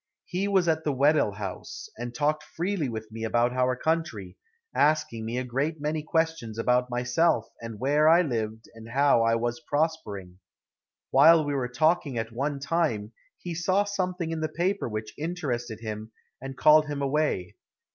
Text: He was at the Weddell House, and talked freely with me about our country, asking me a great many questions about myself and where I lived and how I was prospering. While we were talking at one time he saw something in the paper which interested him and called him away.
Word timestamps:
He 0.25 0.47
was 0.47 0.67
at 0.67 0.83
the 0.83 0.91
Weddell 0.91 1.33
House, 1.33 1.87
and 1.95 2.11
talked 2.15 2.41
freely 2.41 2.89
with 2.89 3.11
me 3.11 3.23
about 3.23 3.53
our 3.53 3.75
country, 3.75 4.35
asking 4.73 5.25
me 5.27 5.37
a 5.37 5.43
great 5.43 5.79
many 5.79 6.01
questions 6.01 6.57
about 6.57 6.89
myself 6.89 7.47
and 7.61 7.79
where 7.79 8.09
I 8.09 8.23
lived 8.23 8.65
and 8.73 8.89
how 8.89 9.21
I 9.21 9.35
was 9.35 9.59
prospering. 9.59 10.39
While 11.11 11.45
we 11.45 11.53
were 11.53 11.69
talking 11.69 12.17
at 12.17 12.31
one 12.31 12.59
time 12.59 13.11
he 13.37 13.53
saw 13.53 13.83
something 13.83 14.31
in 14.31 14.41
the 14.41 14.49
paper 14.49 14.89
which 14.89 15.13
interested 15.19 15.81
him 15.81 16.11
and 16.41 16.57
called 16.57 16.87
him 16.87 17.03
away. 17.03 17.55